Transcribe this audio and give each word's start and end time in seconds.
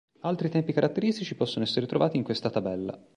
Altri 0.21 0.49
tempi 0.49 0.73
caratteristici 0.73 1.35
possono 1.35 1.63
essere 1.63 1.85
trovati 1.85 2.17
in 2.17 2.23
questa 2.23 2.49
tabella. 2.49 2.99